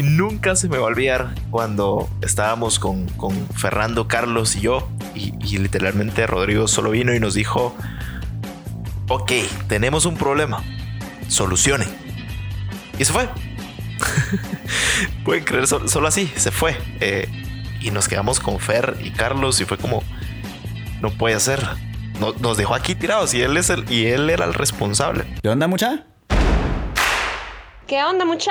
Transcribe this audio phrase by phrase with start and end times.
[0.00, 4.88] Y nunca se me va a olvidar cuando estábamos con, con Fernando, Carlos y yo,
[5.14, 7.76] y, y literalmente Rodrigo solo vino y nos dijo,
[9.08, 9.30] ok,
[9.68, 10.64] tenemos un problema,
[11.28, 11.84] solucione.
[12.98, 13.28] Y se fue.
[15.26, 16.78] Pueden creer, solo, así, se fue.
[17.00, 17.28] Eh,
[17.82, 20.02] y nos quedamos con Fer y Carlos y fue como,
[21.02, 21.62] no puede ser.
[22.40, 25.26] nos dejó aquí tirados y él, es el, y él era el responsable.
[25.42, 26.06] ¿Qué onda, mucha?
[27.86, 28.50] ¿Qué onda, mucha?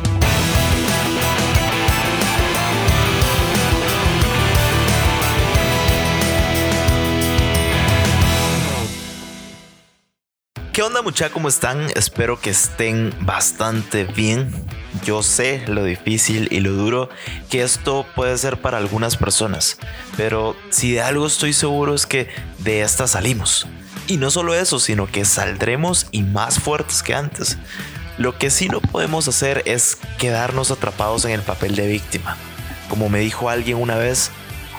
[10.73, 11.33] ¿Qué onda muchachos?
[11.33, 11.89] ¿Cómo están?
[11.95, 14.53] Espero que estén bastante bien.
[15.03, 17.09] Yo sé lo difícil y lo duro
[17.49, 19.77] que esto puede ser para algunas personas,
[20.15, 23.67] pero si de algo estoy seguro es que de esta salimos.
[24.07, 27.57] Y no solo eso, sino que saldremos y más fuertes que antes.
[28.17, 32.37] Lo que sí no podemos hacer es quedarnos atrapados en el papel de víctima.
[32.87, 34.31] Como me dijo alguien una vez,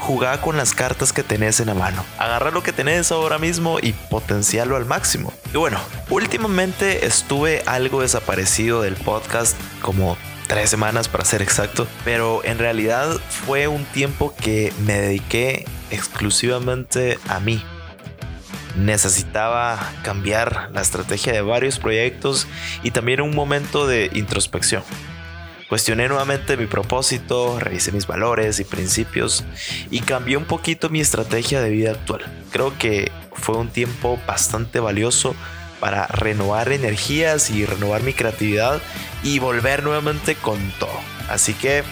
[0.03, 2.05] Jugar con las cartas que tenés en la mano.
[2.19, 5.33] Agarra lo que tenés ahora mismo y potenciarlo al máximo.
[5.55, 5.78] Y bueno,
[6.11, 13.17] últimamente estuve algo desaparecido del podcast como tres semanas para ser exacto, pero en realidad
[13.28, 17.64] fue un tiempo que me dediqué exclusivamente a mí.
[18.77, 22.48] Necesitaba cambiar la estrategia de varios proyectos
[22.83, 24.83] y también un momento de introspección.
[25.72, 29.42] Cuestioné nuevamente mi propósito, revisé mis valores y principios
[29.90, 32.20] y cambié un poquito mi estrategia de vida actual.
[32.50, 35.34] Creo que fue un tiempo bastante valioso
[35.80, 38.82] para renovar energías y renovar mi creatividad
[39.22, 41.00] y volver nuevamente con todo.
[41.30, 41.84] Así que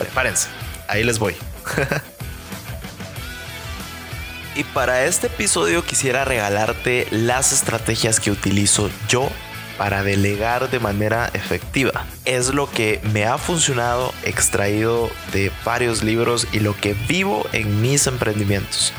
[0.00, 0.48] prepárense,
[0.88, 1.36] ahí les voy.
[4.56, 9.30] y para este episodio quisiera regalarte las estrategias que utilizo yo
[9.76, 12.06] para delegar de manera efectiva.
[12.24, 17.80] Es lo que me ha funcionado extraído de varios libros y lo que vivo en
[17.80, 18.92] mis emprendimientos.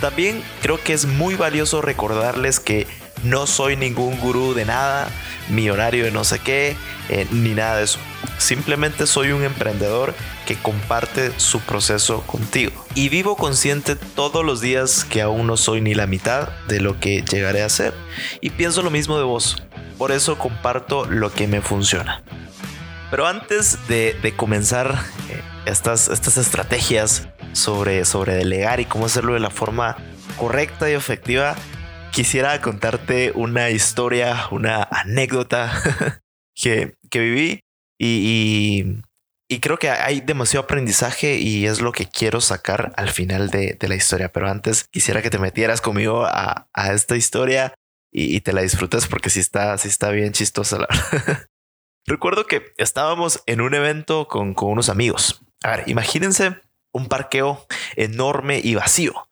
[0.00, 2.86] También creo que es muy valioso recordarles que
[3.24, 5.08] no soy ningún gurú de nada,
[5.48, 6.76] millonario de no sé qué,
[7.08, 7.98] eh, ni nada de eso.
[8.38, 10.14] Simplemente soy un emprendedor
[10.46, 12.72] que comparte su proceso contigo.
[12.94, 17.00] Y vivo consciente todos los días que aún no soy ni la mitad de lo
[17.00, 17.94] que llegaré a ser.
[18.40, 19.56] Y pienso lo mismo de vos.
[19.98, 22.22] Por eso comparto lo que me funciona.
[23.10, 24.94] Pero antes de, comenzar
[25.30, 29.96] eh, estas, estas estrategias sobre, sobre delegar y cómo hacerlo de la forma
[30.36, 31.54] correcta y efectiva,
[32.12, 35.72] quisiera contarte una historia, una anécdota
[36.54, 37.60] que, que viví
[37.98, 39.00] y,
[39.48, 43.76] y, creo que hay demasiado aprendizaje y es lo que quiero sacar al final de,
[43.78, 44.30] de la historia.
[44.32, 47.72] Pero antes quisiera que te metieras conmigo a, a esta historia
[48.18, 50.78] y, te la disfrutes porque sí está, sí está bien chistosa.
[50.78, 50.88] La
[52.06, 55.42] Recuerdo que estábamos en un evento con, con unos amigos.
[55.62, 56.56] A ver, imagínense
[56.92, 59.28] un parqueo enorme y vacío,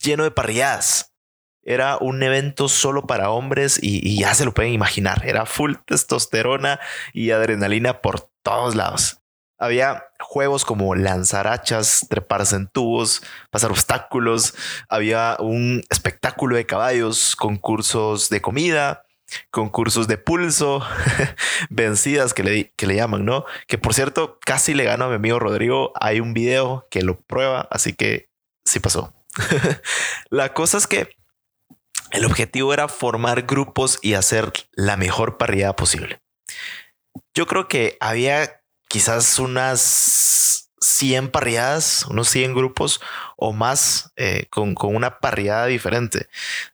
[0.00, 1.16] lleno de parrilladas.
[1.64, 5.26] Era un evento solo para hombres y, y, ya se lo pueden imaginar.
[5.26, 6.78] Era full testosterona
[7.12, 9.17] y adrenalina por todos lados.
[9.58, 14.54] Había juegos como lanzar hachas, treparse en tubos, pasar obstáculos.
[14.88, 19.04] Había un espectáculo de caballos, concursos de comida,
[19.50, 20.82] concursos de pulso,
[21.70, 23.44] vencidas que le, que le llaman, ¿no?
[23.66, 25.92] Que por cierto, casi le gano a mi amigo Rodrigo.
[26.00, 28.30] Hay un video que lo prueba, así que
[28.64, 29.14] sí pasó.
[30.30, 31.10] La cosa es que
[32.10, 36.20] el objetivo era formar grupos y hacer la mejor parrilla posible.
[37.34, 38.57] Yo creo que había
[38.88, 43.00] quizás unas 100 parriadas, unos 100 grupos
[43.36, 46.28] o más eh, con, con, una parriada diferente.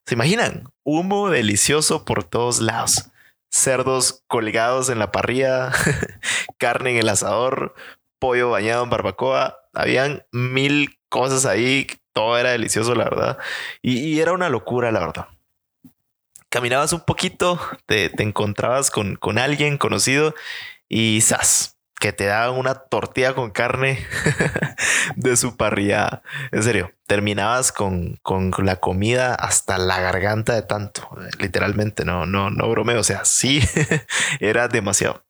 [0.07, 0.73] ¿Se imaginan?
[0.83, 3.11] Humo delicioso por todos lados.
[3.51, 5.73] Cerdos colgados en la parrilla,
[6.59, 7.75] carne en el asador,
[8.19, 9.59] pollo bañado en barbacoa.
[9.73, 11.87] Habían mil cosas ahí.
[12.13, 13.39] Todo era delicioso, la verdad.
[13.83, 15.29] Y, y era una locura, la verdad
[16.51, 20.37] caminabas un poquito, te, te encontrabas con, con, alguien conocido
[20.89, 21.74] y ¡zas!
[22.00, 24.05] Que te daban una tortilla con carne
[25.17, 26.23] de su parrilla.
[26.52, 31.08] En serio, terminabas con, con, la comida hasta la garganta de tanto.
[31.38, 33.00] Literalmente, no, no, no bromeo.
[33.00, 33.62] O sea, sí,
[34.41, 35.25] era demasiado.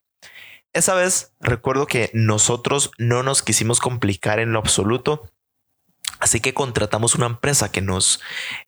[0.72, 5.30] Esa vez recuerdo que nosotros no nos quisimos complicar en lo absoluto
[6.24, 8.18] Así que contratamos una empresa que nos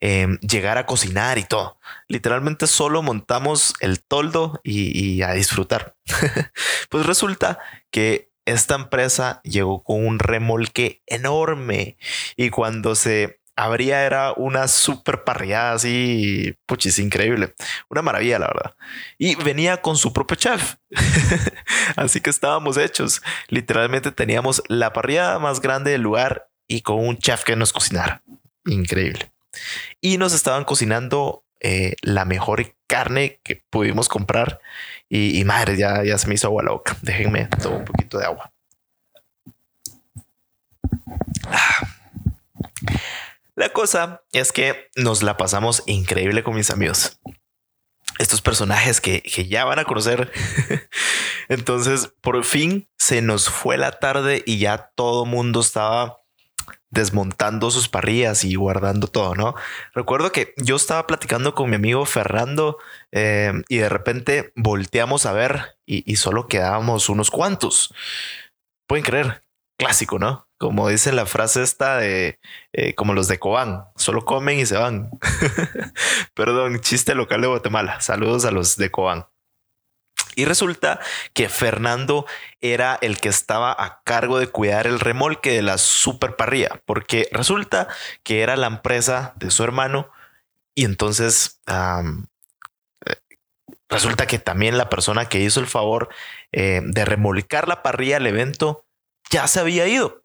[0.00, 1.78] em, llegara a cocinar y todo.
[2.06, 5.96] Literalmente solo montamos el toldo y, a disfrutar.
[6.90, 7.58] pues resulta
[7.90, 11.96] que esta empresa llegó con un remolque enorme
[12.36, 17.54] y cuando se abría era una super parrillada así, puchis, increíble.
[17.88, 18.76] Una maravilla, la verdad.
[19.16, 20.74] Y venía con su propio chef.
[21.96, 23.22] así que estábamos hechos.
[23.48, 28.22] Literalmente teníamos la parrilla más grande del lugar y con un chef que nos cocinara.
[28.64, 29.30] Increíble.
[30.00, 34.60] Y nos estaban cocinando eh, la mejor carne que pudimos comprar.
[35.08, 36.96] Y, madre, ya, ya se me hizo agua la boca.
[37.02, 38.52] Déjenme tomar un poquito de agua.
[41.46, 41.88] Ah.
[43.54, 47.18] La cosa es que nos la pasamos increíble con mis amigos.
[48.18, 50.30] Estos personajes que, que ya van a conocer.
[51.48, 56.18] Entonces, por fin se nos fue la tarde y ya todo mundo estaba
[56.96, 59.54] desmontando sus parrillas y guardando todo, ¿no?
[59.94, 62.78] Recuerdo que yo estaba platicando con mi amigo Fernando
[63.12, 67.94] eh, y de repente volteamos a ver y, solo quedábamos unos cuantos.
[68.88, 69.42] Pueden creer,
[69.78, 70.48] clásico, ¿no?
[70.58, 72.40] Como dice la frase esta de
[72.72, 75.10] eh, como los de Cobán, solo comen y se van.
[76.34, 78.00] Perdón, chiste local de Guatemala.
[78.00, 79.26] Saludos a los de Cobán.
[80.36, 81.00] Y resulta
[81.32, 82.26] que Fernando
[82.60, 87.26] era el que estaba a cargo de cuidar el remolque de la super parrilla, porque
[87.32, 87.88] resulta
[88.22, 90.10] que era la empresa de su hermano
[90.74, 93.14] y entonces eh,
[93.88, 96.10] resulta que también la persona que hizo el favor
[96.52, 98.84] eh, de remolcar la parrilla al evento
[99.30, 100.22] ya se había ido,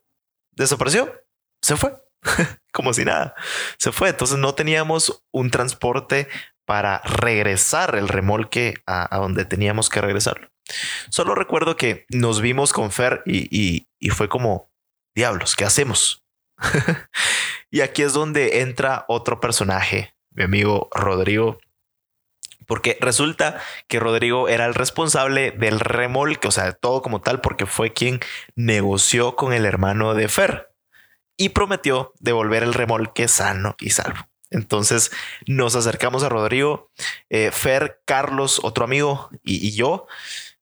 [0.52, 1.24] desapareció,
[1.62, 1.96] se fue.
[2.72, 3.36] como si nada.
[3.78, 4.10] Se fue.
[4.10, 6.28] Entonces no teníamos un transporte
[6.66, 10.50] para regresar el remolque a, donde teníamos que regresarlo.
[11.10, 14.72] Solo recuerdo que nos vimos con Fer y, fue como,
[15.16, 16.24] diablos, ¿qué hacemos?
[17.72, 21.60] y aquí es donde entra otro personaje, mi amigo Rodrigo,
[22.68, 27.42] porque resulta que Rodrigo era el responsable del remolque, o sea, de todo como tal,
[27.42, 28.22] porque fue quien
[28.56, 30.72] negoció con el hermano de Fer
[31.36, 34.31] y prometió devolver el remolque sano y salvo.
[34.52, 35.12] Entonces
[35.48, 36.92] nos acercamos a Rodrigo,
[37.30, 40.08] eh, Fer, Carlos, otro amigo y, yo,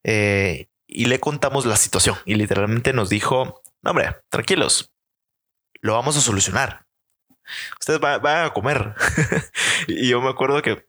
[0.04, 2.16] eh, y le contamos la situación.
[2.26, 4.94] Y literalmente nos dijo, no, hombre, tranquilos,
[5.82, 6.86] lo vamos a solucionar.
[7.80, 8.94] Ustedes van, a comer.
[9.88, 10.86] y yo me acuerdo que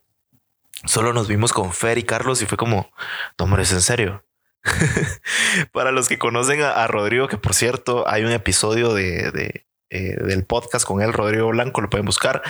[0.84, 2.92] solo nos vimos con Fer y Carlos y fue como,
[3.38, 4.24] no, hombre, es en serio.
[5.72, 10.44] Para los que conocen a, Rodrigo, que por cierto hay un episodio de, eh, del
[10.44, 12.42] podcast con él, Rodrigo Blanco, lo pueden buscar.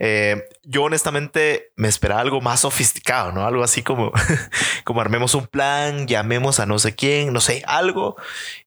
[0.00, 3.44] Eh, yo honestamente me esperaba algo más sofisticado, ¿no?
[3.44, 4.12] Algo así como,
[4.84, 8.16] como armemos un plan, llamemos a no sé quién, no sé, algo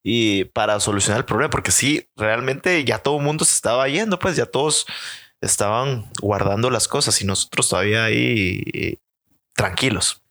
[0.02, 4.18] y para solucionar el problema, porque sí, realmente ya todo el mundo se estaba yendo,
[4.18, 4.86] pues ya todos
[5.40, 8.96] estaban guardando las cosas y nosotros todavía ahí eh,
[9.54, 10.22] tranquilos.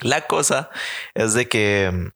[0.00, 0.70] La cosa
[1.14, 2.08] es de que mm,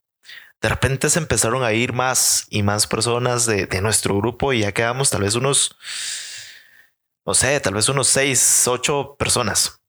[0.61, 4.61] de repente se empezaron a ir más y más personas de, de nuestro grupo y
[4.61, 5.77] ya quedamos tal vez unos
[7.25, 9.81] no sé, tal vez unos seis, ocho personas.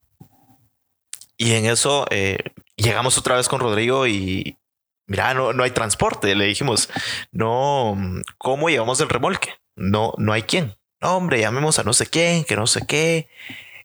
[1.36, 2.38] Y en eso eh,
[2.76, 4.58] llegamos otra vez con Rodrigo y
[5.06, 6.34] mira, no, no hay transporte.
[6.34, 6.88] Le dijimos,
[7.32, 7.96] no,
[8.38, 9.54] ¿cómo llevamos el remolque?
[9.76, 10.76] No, no hay quién.
[11.00, 13.28] No, hombre, llamemos a no sé quién, que no sé qué.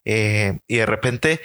[0.05, 1.41] Eh, y de repente,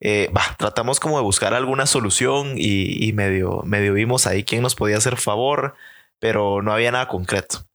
[0.00, 4.98] eh, tratamos como de buscar alguna solución y, medio, medio vimos ahí quién nos podía
[4.98, 5.74] hacer favor,
[6.18, 7.66] pero no había nada concreto.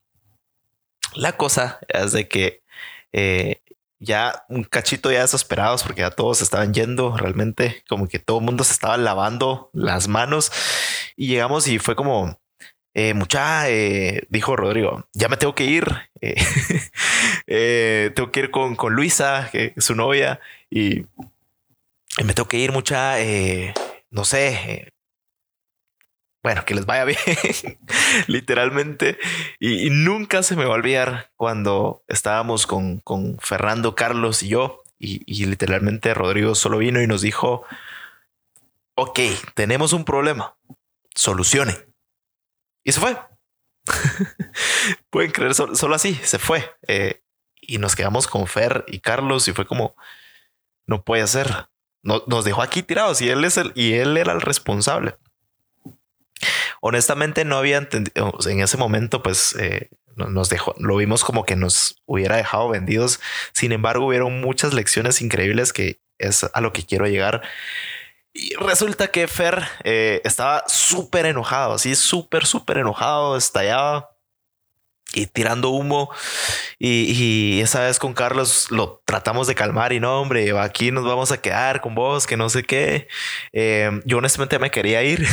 [1.15, 2.61] La cosa es de que
[3.11, 3.60] eh,
[4.01, 8.45] ya un cachito ya desesperados porque ya todos estaban yendo realmente como que todo el
[8.45, 10.51] mundo se estaba lavando las manos
[11.15, 12.39] y llegamos y fue como
[12.95, 15.85] eh, mucha eh, dijo Rodrigo ya me tengo que ir
[16.19, 20.39] eh, tengo que ir con, con Luisa que es su novia
[20.71, 21.05] y
[22.23, 23.17] me tengo que ir mucha
[24.09, 24.91] no sé
[26.43, 27.19] bueno, que les vaya bien,
[28.27, 29.17] literalmente.
[29.59, 34.81] Y, nunca se me va a olvidar cuando estábamos con, con Fernando, Carlos y yo,
[35.01, 37.63] y, literalmente Rodrigo solo vino y nos dijo,
[38.95, 39.19] ok,
[39.55, 40.55] tenemos un problema,
[41.15, 41.75] solucione.
[42.83, 43.17] Y se fue.
[45.09, 46.71] Pueden creer, solo, así, se fue.
[46.87, 47.23] Eh,
[47.61, 49.95] y nos quedamos con Fer y Carlos y fue como,
[50.85, 51.67] no puede ser.
[52.03, 55.17] nos dejó aquí tirados y él, es el, y él era el responsable.
[56.81, 61.55] Honestamente no había entendido, en ese momento pues eh, nos dejó, lo vimos como que
[61.55, 63.19] nos hubiera dejado vendidos.
[63.53, 67.41] Sin embargo, hubieron muchas lecciones increíbles que es a lo que quiero llegar.
[68.33, 74.10] Y resulta que Fer eh, estaba súper enojado, así súper, súper enojado, estallaba
[75.13, 76.09] y tirando humo.
[76.79, 81.31] Y, esa vez con Carlos lo tratamos de calmar y no, hombre, aquí nos vamos
[81.31, 83.07] a quedar con vos, que no sé qué.
[83.53, 85.25] Eh, yo honestamente me quería ir.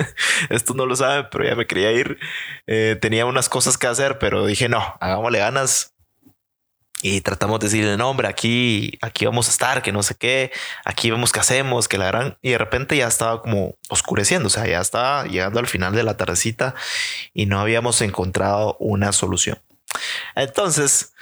[0.50, 2.18] Esto no lo saben, pero ya me quería ir.
[2.66, 5.97] Eh, tenía unas cosas que hacer, pero dije, no, hagámosle ganas
[7.02, 10.50] y tratamos de decirle, no, aquí, aquí vamos a estar, que no sé qué,
[10.84, 14.50] aquí vemos qué hacemos, que la gran, y de repente ya estaba como oscureciendo, o
[14.50, 16.74] sea, ya estaba llegando al final de la tardecita
[17.34, 19.58] y no habíamos encontrado una solución.
[20.34, 21.12] Entonces,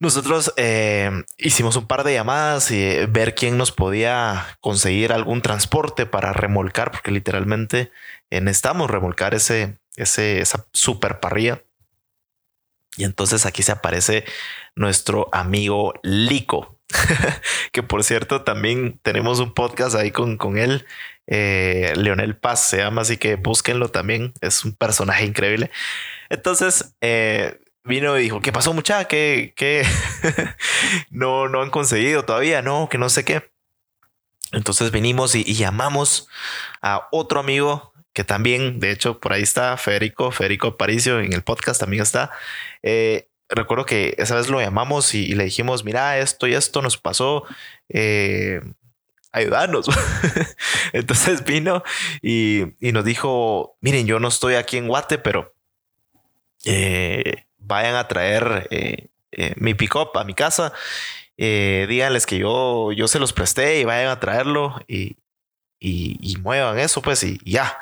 [0.00, 5.42] nosotros eh, hicimos un par de llamadas y eh, ver quién nos podía conseguir algún
[5.42, 7.90] transporte para remolcar, porque literalmente
[8.30, 11.62] eh, necesitamos remolcar ese, ese, esa super parrilla.
[12.98, 14.24] Y entonces aquí se aparece
[14.74, 16.80] nuestro amigo Lico,
[17.72, 20.84] que por cierto también tenemos un podcast ahí con, con él.
[21.28, 24.34] Eh, Leonel Paz se llama, así que búsquenlo también.
[24.40, 25.70] Es un personaje increíble.
[26.28, 29.06] Entonces eh, vino y dijo: ¿Qué pasó, muchacha?
[29.06, 29.86] ¿Qué, qué?
[31.10, 33.48] no, no han conseguido todavía, no, que no sé qué.
[34.50, 36.26] Entonces venimos y, y llamamos
[36.82, 41.42] a otro amigo que también, de hecho, por ahí está Federico, Federico Paricio en el
[41.42, 42.32] podcast también está.
[42.82, 46.98] Eh, recuerdo que esa vez lo llamamos y, le dijimos, mira, esto y esto nos
[46.98, 47.44] pasó.
[47.88, 48.60] Eh,
[49.30, 49.86] ayudarnos.
[50.92, 51.84] Entonces vino
[52.20, 55.54] y, nos dijo, miren, yo no estoy aquí en Guate, pero
[56.64, 58.68] eh, vayan a traer
[59.58, 60.72] mi pick-up a mi casa.
[61.36, 65.18] díganles que yo, yo se los presté y vayan a traerlo y,
[65.80, 67.78] y, muevan eso, pues, y, ya.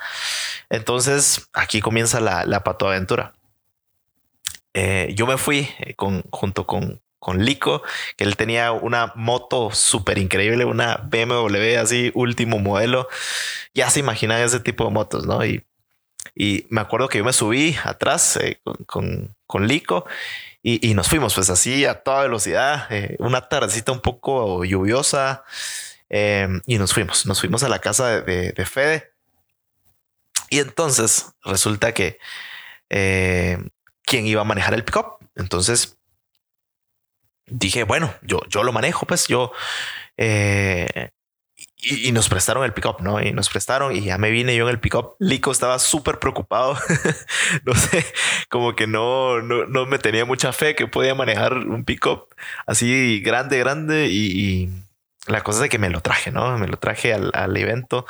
[0.70, 3.34] Entonces, aquí comienza la, la patoaventura.
[4.78, 7.82] Eh, yo me fui eh, con, junto con, con Lico,
[8.16, 13.08] que él tenía una moto súper increíble, una BMW así, último modelo.
[13.72, 15.44] Ya se imaginan ese tipo de motos, ¿no?
[15.46, 15.64] Y,
[16.34, 20.04] y me acuerdo que yo me subí atrás eh, con, con, Lico
[20.62, 22.88] y, y, nos fuimos, pues así a toda velocidad,
[23.18, 25.44] una tardecita un poco lluviosa.
[26.08, 29.12] Em, y nos fuimos, nos fuimos a la casa de, Fede.
[30.50, 32.18] Y entonces resulta que
[32.90, 33.58] eh,
[34.02, 35.18] quién iba a manejar el pickup.
[35.34, 35.98] Entonces
[37.46, 39.52] dije, bueno, yo, yo lo manejo, pues yo.
[40.16, 41.10] Eh,
[41.78, 43.20] y, nos prestaron el pickup, ¿no?
[43.20, 45.16] Y nos prestaron y ya me vine yo en el pickup.
[45.18, 46.76] Lico estaba súper preocupado.
[47.64, 48.04] no sé,
[48.48, 52.34] como que no, no, no, me tenía mucha fe que podía manejar un pickup
[52.66, 54.70] así grande, grande y
[55.28, 56.58] la cosa es que me lo traje, ¿no?
[56.58, 58.06] Me lo traje al, evento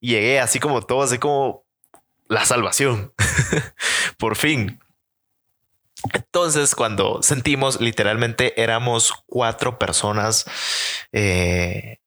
[0.00, 1.64] y llegué así como todo, así como
[2.28, 3.12] la salvación.
[4.18, 4.80] Por fin.
[6.14, 10.44] Entonces, cuando sentimos, literalmente éramos cuatro personas
[11.12, 11.98] eh,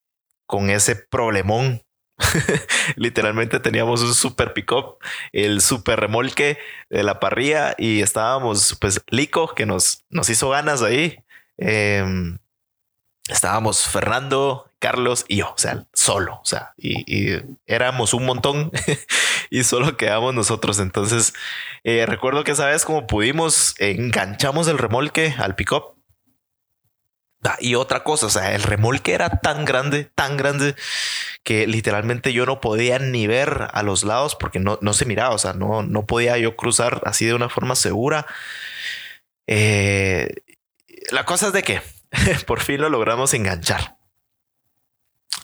[0.45, 1.83] con ese problemón.
[2.95, 4.97] literalmente teníamos un super pick-up,
[5.31, 6.57] el super remolque
[6.89, 11.17] de la parrilla y estábamos, pues, Lico, que nos, nos hizo ganas ahí.
[11.57, 12.37] Em,
[13.29, 18.71] estábamos Fernando, Carlos y yo, o sea, solo, o sea, y, éramos un montón
[19.49, 20.79] y solo quedamos nosotros.
[20.79, 21.33] Entonces,
[21.83, 25.95] eh, recuerdo que esa vez como pudimos, enganchamos el remolque al pick-up.
[27.45, 30.75] Ah, y otra cosa, o sea, el remolque era tan grande, tan grande
[31.43, 35.35] que literalmente yo no podía ni ver a los lados porque no, no se miraba,
[35.35, 38.25] o sea, no, no podía yo cruzar así de una forma segura.
[39.47, 40.29] Eh,
[41.11, 41.81] la cosa es de que
[42.47, 43.97] por fin lo logramos enganchar.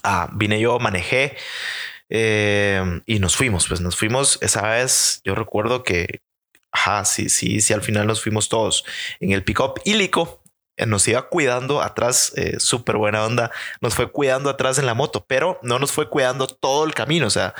[0.03, 1.35] Ah, vine yo, manejé
[2.09, 3.67] eh, y nos fuimos.
[3.67, 5.21] Pues nos fuimos esa vez.
[5.23, 6.21] Yo recuerdo que,
[6.71, 8.85] ajá, sí, sí, sí, al final nos fuimos todos
[9.19, 10.41] en el pick-up hílico.
[10.77, 13.51] Eh, nos iba cuidando atrás, eh, súper buena onda.
[13.81, 17.27] Nos fue cuidando atrás en la moto, pero no nos fue cuidando todo el camino.
[17.27, 17.53] O sea,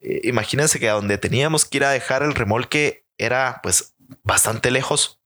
[0.00, 5.21] imagínense que a donde teníamos que ir a dejar el remolque era pues bastante lejos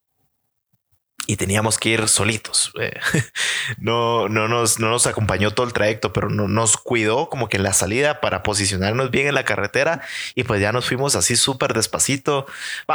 [1.26, 2.72] y teníamos que ir solitos.
[2.80, 2.98] Eh,
[3.78, 7.56] no, no, nos, no nos acompañó todo el trayecto, pero no, nos cuidó como que
[7.56, 10.02] en la salida para posicionarnos bien en la carretera
[10.34, 12.46] y pues ya nos fuimos así súper despacito.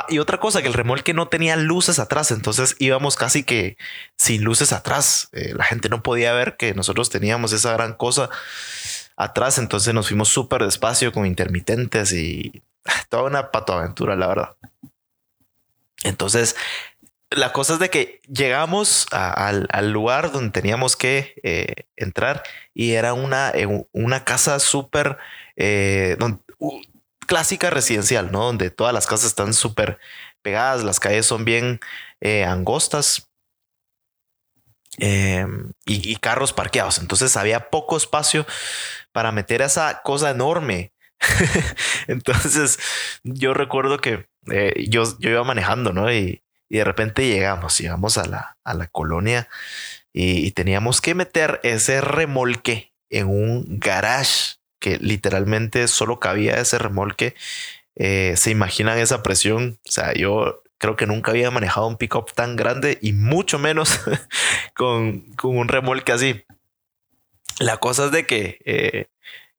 [0.10, 3.78] y otra cosa, que el remolque no tenía luces atrás, entonces íbamos casi que
[4.18, 5.30] sin luces atrás.
[5.34, 8.30] Eh, la gente no podía ver que nosotros teníamos esa gran cosa
[9.18, 12.64] atrás, entonces nos fuimos súper despacio con intermitentes y
[13.10, 14.56] toda una pato aventura, la verdad.
[16.04, 16.56] Entonces
[17.32, 23.14] la cosa es de que llegamos al, lugar donde teníamos que eh, entrar y era
[23.14, 25.18] una, eh, una casa súper,
[25.56, 26.18] eh,
[27.28, 28.46] clásica residencial, ¿no?
[28.46, 30.00] Donde todas las casas están súper
[30.42, 31.80] pegadas, las calles son bien
[32.46, 33.32] angostas
[34.98, 35.48] eh,
[35.86, 37.00] y, carros parqueados.
[37.00, 38.46] Entonces había poco espacio
[39.12, 40.92] para meter esa cosa enorme.
[42.08, 42.78] Entonces
[43.24, 44.28] yo recuerdo que
[44.90, 46.12] yo, yo iba manejando, ¿no?
[46.12, 49.48] Y, y, de repente llegamos, llegamos a la, a la colonia
[50.14, 57.36] y, teníamos que meter ese remolque en un garage que literalmente solo cabía ese remolque.
[57.96, 59.80] Eh, se imaginan esa presión.
[59.88, 64.00] O sea, yo creo que nunca había manejado un pickup tan grande y mucho menos
[64.76, 66.44] con, con, un remolque así.
[67.60, 69.08] La cosa es de que eh,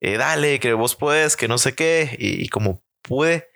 [0.01, 2.15] eh, dale, que vos puedes, que no sé qué.
[2.19, 3.49] Y, y, como pude,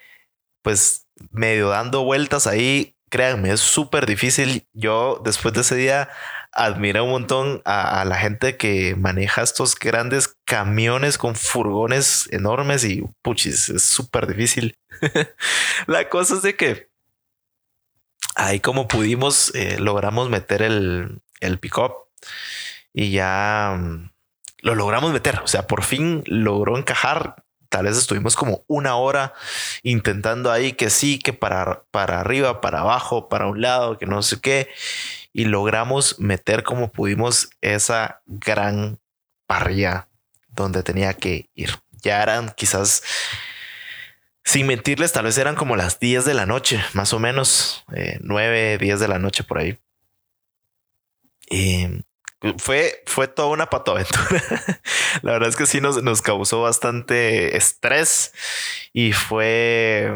[0.63, 4.67] pues medio dando vueltas ahí, créanme, es súper difícil.
[4.73, 6.09] Yo después de ese día
[6.51, 13.03] admira un montón a, la gente que maneja estos grandes camiones con furgones enormes y
[13.21, 14.77] puchis, es súper difícil.
[15.87, 16.89] la cosa es de que
[18.35, 21.93] ahí como pudimos, eh, logramos meter el, el pick-up
[22.93, 24.09] y ya um,
[24.59, 25.39] lo logramos meter.
[25.43, 27.43] O sea, por fin logró encajar.
[27.69, 29.33] Tal vez estuvimos como una hora
[29.83, 34.21] intentando ahí que sí, que para, para arriba, para abajo, para un lado, que no
[34.21, 34.69] sé qué
[35.37, 38.99] y logramos meter como pudimos esa gran
[39.45, 40.07] parrilla
[40.47, 41.75] donde tenía que ir.
[42.01, 43.03] Ya eran quizás,
[44.43, 48.17] sin mentirles, tal vez eran como las 10 de la noche, más o menos, eh,
[48.21, 49.77] 9, 10 de la noche por ahí.
[51.51, 51.85] Y
[52.57, 54.43] fue, fue toda una patoaventura.
[55.21, 58.33] la verdad es que sí nos, nos causó bastante estrés
[58.93, 60.13] y fue,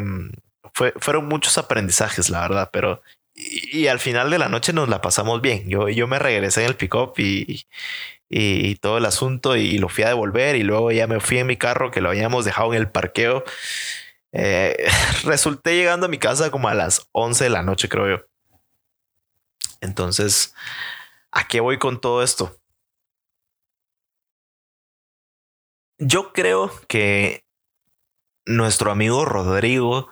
[0.73, 3.01] fue, fueron muchos aprendizajes, la verdad, pero
[3.33, 5.67] y, al final de la noche nos la pasamos bien.
[5.67, 7.65] Yo, yo me regresé en el pick-up y,
[8.29, 11.47] y, todo el asunto y, lo fui a devolver y luego ya me fui en
[11.47, 13.43] mi carro que lo habíamos dejado en el parqueo.
[14.33, 14.87] Eh,
[15.23, 18.25] resulté llegando a mi casa como a las 11 de la noche, creo yo.
[19.81, 20.53] Entonces,
[21.31, 22.57] ¿a qué voy con todo esto?
[25.97, 27.45] Yo creo que
[28.45, 30.09] nuestro amigo Rodrigo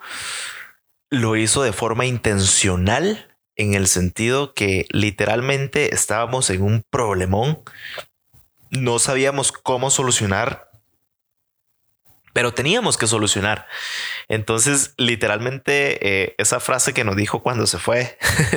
[1.10, 7.62] lo hizo de forma intencional en el sentido que literalmente estábamos en un problemón,
[8.70, 10.70] no sabíamos cómo solucionar,
[12.32, 13.66] pero teníamos que solucionar.
[14.28, 18.16] Entonces, literalmente, eh, esa frase que nos dijo cuando se fue,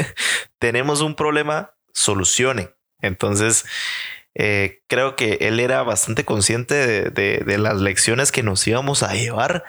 [0.60, 2.72] tenemos un problema, solucionen.
[3.02, 3.66] Entonces,
[4.36, 9.64] eh, creo que él era bastante consciente de, las lecciones que nos íbamos a llevar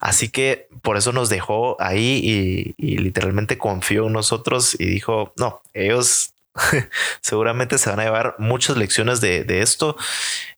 [0.00, 5.62] Así que por eso nos dejó ahí y, literalmente confió en nosotros y dijo, no,
[5.72, 6.34] ellos
[7.20, 9.96] seguramente se van a llevar muchas lecciones de, de esto,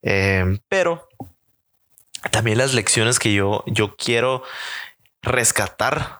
[0.03, 1.09] eh, pero
[2.31, 4.43] también las lecciones que yo, yo quiero
[5.23, 6.18] rescatar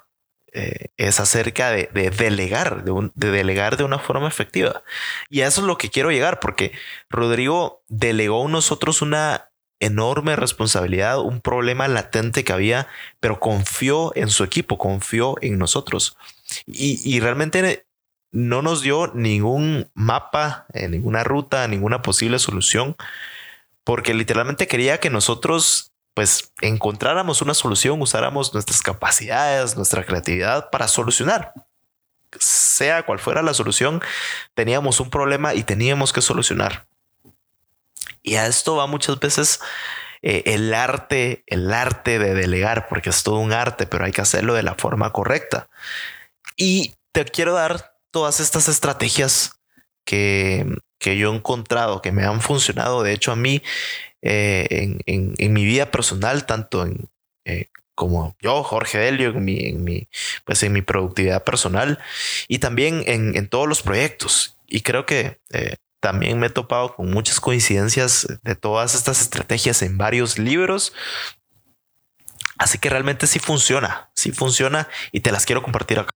[0.53, 4.83] eh, es acerca de, de delegar, de, delegar de una forma efectiva.
[5.29, 6.73] Y a eso es lo que quiero llegar, porque
[7.11, 12.89] Rodrigo delegó a nosotros una enorme responsabilidad, un problema latente que había,
[13.21, 16.17] pero confió en su equipo, confió en nosotros.
[16.67, 17.87] Y, y realmente
[18.31, 22.97] no nos dio ningún mapa, eh, ninguna ruta, ninguna posible solución,
[23.85, 30.89] porque literalmente quería que nosotros pues encontráramos una solución, usáramos nuestras capacidades, nuestra creatividad para
[30.89, 31.53] solucionar.
[32.41, 34.03] Sea cual fuera la solución,
[34.55, 36.89] teníamos un problema y teníamos que solucionar.
[38.25, 39.61] Y a esto va muchas veces
[40.23, 44.23] eh, el arte, el arte de delegar, porque es todo un arte, pero hay que
[44.23, 45.69] hacerlo de la forma correcta.
[46.57, 49.61] Y te quiero dar todas estas estrategias
[50.05, 50.67] que,
[50.99, 53.63] que yo he encontrado, que me han funcionado, de hecho a mí,
[54.23, 54.67] eh,
[55.07, 57.09] en, en, mi vida personal, tanto en,
[57.45, 60.09] eh, como yo, Jorge Delio, en mi, en mi,
[60.45, 61.99] pues en mi productividad personal
[62.47, 64.57] y también en, en todos los proyectos.
[64.67, 69.83] Y creo que eh, también me he topado con muchas coincidencias de todas estas estrategias
[69.83, 70.93] en varios libros.
[72.57, 76.11] Así que realmente sí funciona, sí funciona y te las quiero compartir acá.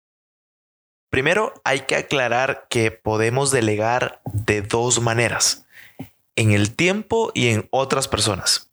[1.10, 5.66] Primero hay que aclarar que podemos delegar de dos maneras,
[6.36, 8.72] en el tiempo y en otras personas.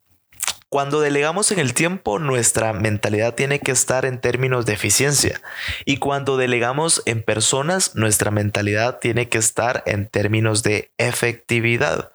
[0.69, 5.41] Cuando delegamos en el tiempo, nuestra mentalidad tiene que estar en términos de eficiencia.
[5.83, 12.11] Y cuando delegamos en personas, nuestra mentalidad tiene que estar en términos de efectividad.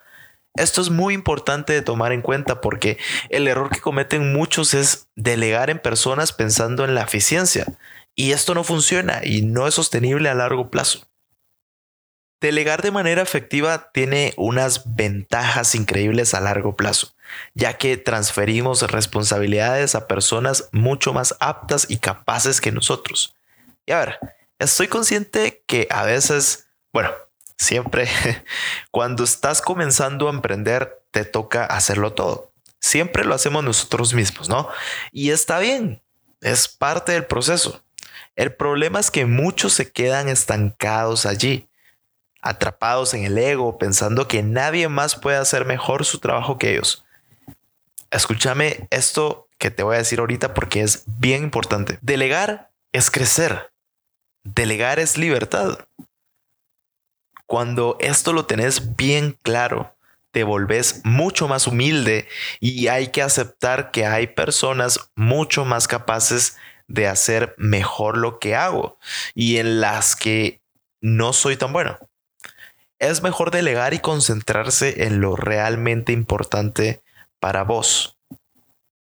[0.54, 2.96] Esto es muy importante de tomar en cuenta porque
[3.28, 7.66] el error que cometen muchos es delegar en personas pensando en la eficiencia.
[8.14, 11.08] Y esto no funciona y no es sostenible a largo plazo.
[12.44, 17.14] Delegar de manera efectiva tiene unas ventajas increíbles a largo plazo,
[17.54, 23.34] ya que transferimos responsabilidades a personas mucho más aptas y capaces que nosotros.
[23.86, 24.18] Y a ver,
[24.58, 27.12] estoy consciente que a veces, bueno,
[27.56, 28.10] siempre,
[28.90, 32.52] cuando estás comenzando a emprender, te toca hacerlo todo.
[32.78, 34.68] Siempre lo hacemos nosotros mismos, ¿no?
[35.12, 36.02] Y está bien,
[36.42, 37.82] es parte del proceso.
[38.36, 41.70] El problema es que muchos se quedan estancados allí
[42.44, 47.04] atrapados en el ego, pensando que nadie más puede hacer mejor su trabajo que ellos.
[48.10, 51.98] Escúchame esto que te voy a decir ahorita porque es bien importante.
[52.02, 53.72] Delegar es crecer.
[54.44, 55.88] Delegar es libertad.
[57.46, 59.96] Cuando esto lo tenés bien claro,
[60.30, 62.28] te volvés mucho más humilde
[62.60, 68.54] y hay que aceptar que hay personas mucho más capaces de hacer mejor lo que
[68.54, 68.98] hago
[69.34, 70.60] y en las que
[71.00, 71.98] no soy tan bueno
[73.06, 77.02] es mejor delegar y concentrarse en lo realmente importante
[77.40, 78.18] para vos.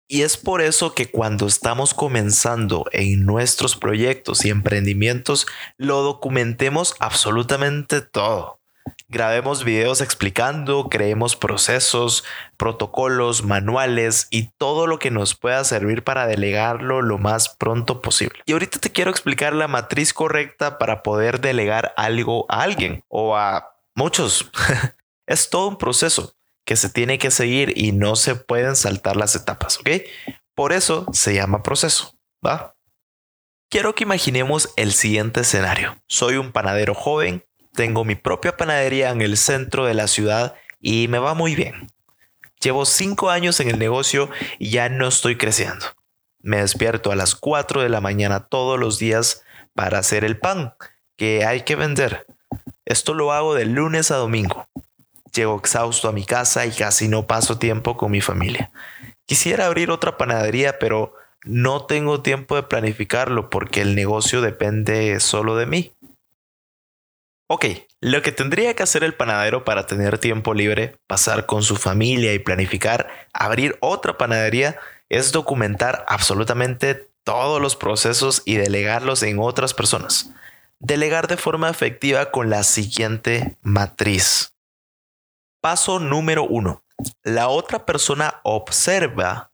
[0.07, 5.47] Y es por eso que cuando estamos comenzando en nuestros proyectos y emprendimientos,
[5.79, 8.61] lo documentemos absolutamente todo.
[9.09, 12.25] Grabemos videos explicando, creemos procesos,
[12.59, 18.41] protocolos, manuales y todo lo que nos pueda servir para delegarlo lo más pronto posible.
[18.45, 23.37] Y ahorita te quiero explicar la matriz correcta para poder delegar algo a alguien o
[23.37, 24.51] a Muchos.
[25.27, 29.37] es todo un proceso que se tiene que seguir y no se pueden saltar las
[29.37, 29.91] etapas, ¿ok?
[30.55, 32.77] Por eso se llama proceso, ¿va?
[33.69, 35.99] Quiero que imaginemos el siguiente escenario.
[36.07, 41.09] Soy un panadero joven, tengo mi propia panadería en el centro de la ciudad y
[41.09, 41.89] me va muy bien.
[42.61, 45.87] Llevo cinco años en el negocio y ya no estoy creciendo.
[46.39, 49.43] Me despierto a las 4 de la mañana todos los días
[49.75, 50.75] para hacer el pan
[51.17, 52.27] que hay que vender.
[52.85, 54.69] Esto lo hago de lunes a domingo.
[55.33, 58.71] Llego exhausto a mi casa y casi no paso tiempo con mi familia.
[59.27, 61.15] Quisiera abrir otra panadería, pero
[61.45, 65.93] no tengo tiempo de planificarlo porque el negocio depende solo de mí.
[67.47, 67.67] Ok,
[68.01, 72.33] lo que tendría que hacer el panadero para tener tiempo libre, pasar con su familia
[72.33, 79.75] y planificar abrir otra panadería es documentar absolutamente todos los procesos y delegarlos en otras
[79.75, 80.31] personas
[80.79, 84.55] delegar de forma efectiva con la siguiente matriz.
[85.61, 86.83] Paso número uno.
[87.23, 89.51] La otra persona observa,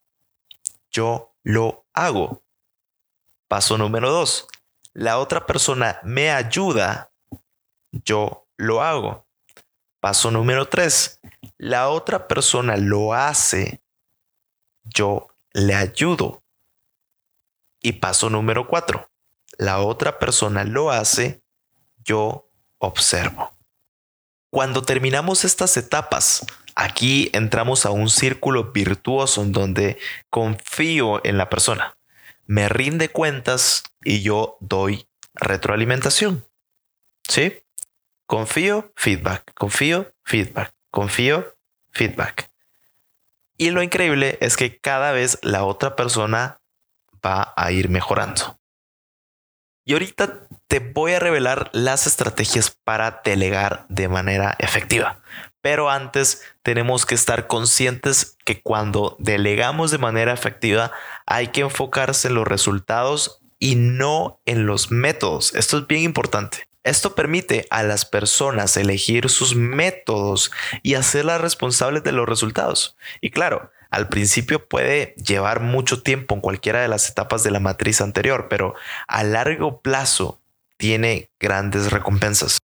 [0.90, 2.42] yo lo hago.
[3.48, 4.46] Paso número dos.
[4.92, 7.10] La otra persona me ayuda,
[7.92, 9.26] yo lo hago.
[10.00, 11.20] Paso número tres.
[11.56, 13.80] La otra persona lo hace,
[14.84, 16.42] yo le ayudo.
[17.82, 19.09] Y paso número cuatro
[19.60, 21.42] la otra persona lo hace,
[21.98, 23.52] yo observo.
[24.50, 29.98] Cuando terminamos estas etapas, aquí entramos a un círculo virtuoso en donde
[30.30, 31.94] confío en la persona,
[32.46, 36.42] me rinde cuentas y yo doy retroalimentación.
[37.28, 37.62] ¿Sí?
[38.24, 41.54] Confío, feedback, confío, feedback, confío,
[41.90, 42.50] feedback.
[43.58, 46.62] Y lo increíble es que cada vez la otra persona
[47.22, 48.59] va a ir mejorando.
[49.84, 55.20] Y ahorita te voy a revelar las estrategias para delegar de manera efectiva.
[55.62, 60.92] Pero antes tenemos que estar conscientes que cuando delegamos de manera efectiva
[61.26, 65.54] hay que enfocarse en los resultados y no en los métodos.
[65.54, 66.68] Esto es bien importante.
[66.82, 70.50] Esto permite a las personas elegir sus métodos
[70.82, 72.96] y hacerlas responsables de los resultados.
[73.20, 77.60] Y claro, al principio puede llevar mucho tiempo en cualquiera de las etapas de la
[77.60, 78.74] matriz anterior, pero
[79.08, 80.40] a largo plazo
[80.76, 82.58] tiene grandes recompensas.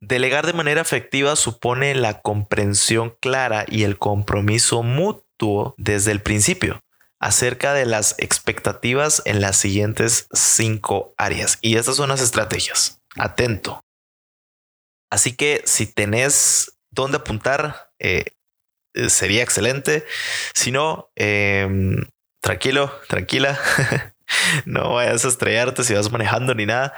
[0.00, 6.80] Delegar de manera efectiva supone la comprensión clara y el compromiso mutuo desde el principio
[7.18, 11.58] acerca de las expectativas en las siguientes cinco áreas.
[11.62, 13.00] Y estas son las estrategias.
[13.16, 13.82] Atento.
[15.10, 18.24] Así que si tenés dónde apuntar, eh,
[19.08, 20.04] sería excelente.
[20.54, 22.06] Si no, em,
[22.40, 23.58] tranquilo, tranquila.
[24.64, 26.94] no vayas a estrellarte si vas manejando ni nada.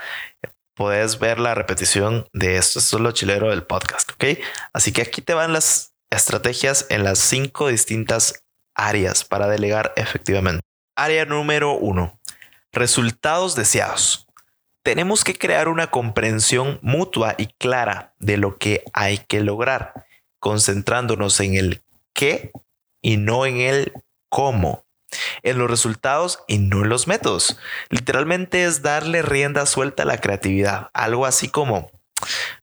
[0.75, 2.79] Puedes ver la repetición de esto.
[2.79, 4.39] Esto es lo chilero del podcast, ¿ok?
[4.73, 8.43] Así que aquí te van las estrategias en las cinco distintas
[8.75, 10.61] áreas para delegar efectivamente.
[10.95, 12.19] Área número uno.
[12.71, 14.27] Resultados deseados.
[14.83, 20.05] Tenemos que crear una comprensión mutua y clara de lo que hay que lograr,
[20.39, 21.81] concentrándonos en el
[22.17, 22.51] qué
[23.01, 23.93] y no en el
[24.27, 24.85] cómo.
[25.41, 27.57] En los resultados y no en los métodos.
[27.89, 30.89] Literalmente es darle rienda suelta a la creatividad.
[30.93, 31.89] Algo así como,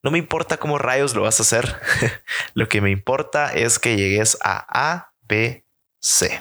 [0.03, 1.81] no me importa cómo rayos lo vas a hacer.
[2.55, 5.65] lo que me importa es que llegues a A, B,
[6.03, 6.39] C.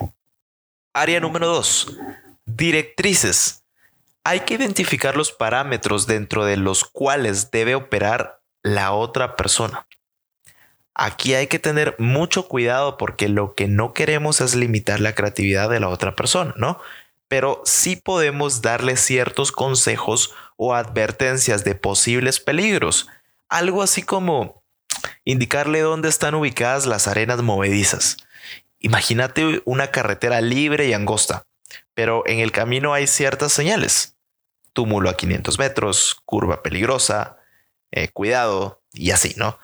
[0.94, 1.98] Área número 2.
[2.46, 3.64] Directrices.
[4.26, 9.88] Hay que identificar los parámetros dentro de los cuales debe operar la otra persona.
[10.96, 15.70] Aquí hay que tener mucho cuidado porque lo que no queremos es limitar la creatividad
[15.70, 16.80] de la otra persona, ¿no?
[17.28, 23.08] Pero sí podemos darle ciertos consejos o advertencias de posibles peligros.
[23.50, 24.64] Algo así como
[25.26, 28.18] indicarle dónde están ubicadas las arenas movedizas.
[28.80, 31.48] Imagínate una carretera libre y angosta,
[31.94, 34.16] pero en el camino hay ciertas señales.
[34.74, 37.38] Túmulo a 500 metros, curva peligrosa,
[37.92, 39.58] eh, cuidado y así, ¿no?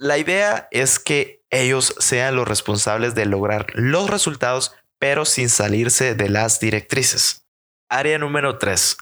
[0.00, 6.14] La idea es que ellos sean los responsables de lograr los resultados, pero sin salirse
[6.14, 7.44] de las directrices.
[7.90, 8.96] Área número 3.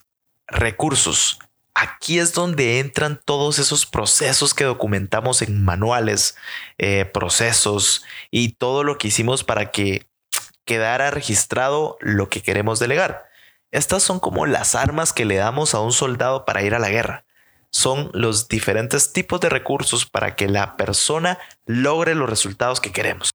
[0.48, 1.38] Recursos.
[1.72, 6.36] Aquí es donde entran todos esos procesos que documentamos en manuales,
[6.78, 10.08] eh, procesos y todo lo que hicimos para que
[10.64, 13.28] quedara registrado lo que queremos delegar.
[13.70, 16.90] Estas son como las armas que le damos a un soldado para ir a la
[16.90, 17.24] guerra
[17.70, 23.30] son los diferentes tipos de recursos para que la persona logre los resultados que queremos.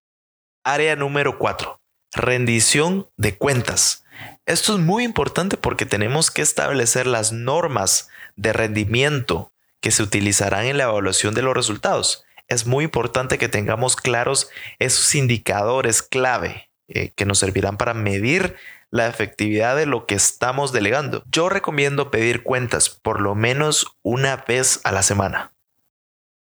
[0.64, 1.80] Área número 4.
[2.14, 4.06] Rendición de cuentas.
[4.46, 10.66] Esto es muy importante porque tenemos que establecer las normas de rendimiento que se utilizarán
[10.66, 12.26] en la evaluación de los resultados.
[12.48, 18.56] Es muy importante que tengamos claros esos indicadores clave eh, que nos servirán para medir
[18.94, 21.24] la efectividad de lo que estamos delegando.
[21.26, 25.52] Yo recomiendo pedir cuentas por lo menos una vez a la semana.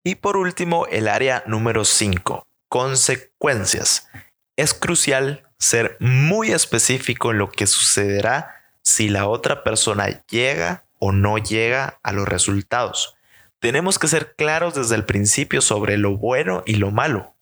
[0.04, 4.08] Y por último, el área número 5, consecuencias.
[4.56, 11.12] Es crucial ser muy específico en lo que sucederá si la otra persona llega o
[11.12, 13.16] no llega a los resultados.
[13.60, 17.36] Tenemos que ser claros desde el principio sobre lo bueno y lo malo.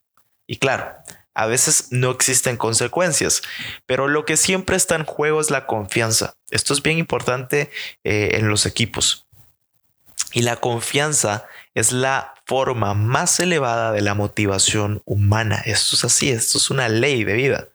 [0.47, 0.93] Y claro,
[1.33, 3.41] a veces no existen consecuencias,
[3.85, 6.33] pero lo que siempre está en juego es la confianza.
[6.51, 7.71] Esto es bien importante
[8.03, 9.25] eh, en los equipos.
[10.31, 15.61] Y la confianza es la forma más elevada de la motivación humana.
[15.65, 17.67] Esto es así, esto es una ley de vida.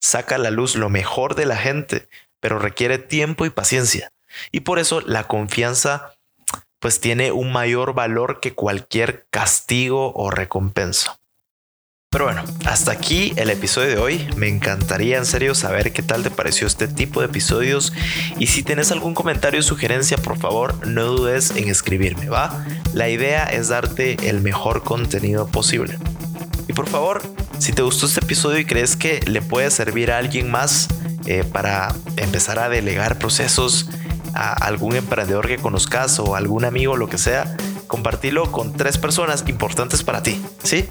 [0.00, 2.08] Saca a la luz lo mejor de la gente,
[2.40, 4.12] pero requiere tiempo y paciencia.
[4.50, 6.14] Y por eso la confianza
[6.80, 11.20] pues tiene un mayor valor que cualquier castigo o recompensa.
[12.12, 14.28] Pero bueno, hasta aquí el episodio de hoy.
[14.36, 17.94] Me encantaría en serio saber qué tal te pareció este tipo de episodios.
[18.38, 22.66] Y si tienes algún comentario o sugerencia, por favor, no dudes en escribirme, ¿va?
[22.92, 25.96] La idea es darte el mejor contenido posible.
[26.68, 27.22] Y por favor,
[27.58, 30.88] si te gustó este episodio y crees que le puede servir a alguien más
[31.24, 33.88] eh, para empezar a delegar procesos
[34.34, 39.44] a algún emprendedor que conozcas o algún amigo, lo que sea, compartilo con tres personas
[39.46, 40.90] importantes para ti, ¿sí?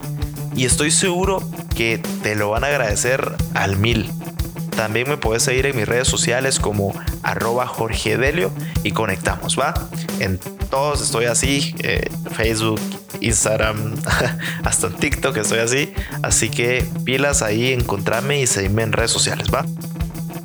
[0.56, 1.42] Y estoy seguro
[1.76, 4.12] que te lo van a agradecer al mil.
[4.76, 8.52] También me puedes seguir en mis redes sociales como arroba Jorge Delio
[8.84, 9.74] y conectamos, ¿va?
[10.20, 12.80] En todos estoy así, eh, Facebook,
[13.20, 13.96] Instagram,
[14.64, 15.94] hasta en TikTok estoy así.
[16.24, 19.66] Así que pilas ahí, encontrarme y seguirme en redes sociales, ¿va?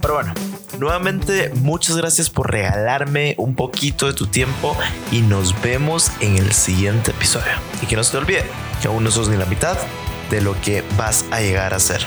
[0.00, 0.34] Pero bueno,
[0.78, 4.76] nuevamente muchas gracias por regalarme un poquito de tu tiempo
[5.10, 7.52] y nos vemos en el siguiente episodio.
[7.82, 8.44] Y que no se te olvide
[8.80, 9.76] que aún no sos ni la mitad
[10.30, 12.04] de lo que vas a llegar a ser.